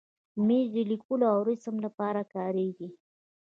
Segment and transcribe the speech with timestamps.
[0.45, 2.89] مېز د لیکلو او رسم لپاره کارېږي.